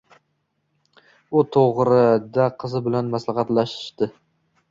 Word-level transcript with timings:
U 1.41 1.43
to'g'rida 1.57 2.47
qizi 2.63 2.83
bilan 2.87 3.13
maslahatlashdi: 3.17 4.09